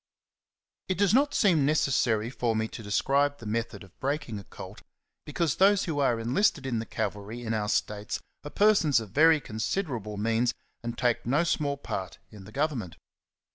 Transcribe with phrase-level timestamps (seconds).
[0.87, 4.39] T T does not seem necessary for me to J describe the method of breaking
[4.39, 4.81] a colt,
[5.27, 9.11] because those who are enlisted in the cavalry '^ in our states are persons of
[9.11, 12.95] very considerable means, and take no small part in the govern ment.